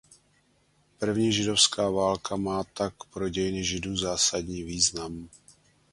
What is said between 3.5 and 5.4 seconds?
Židů zásadní význam.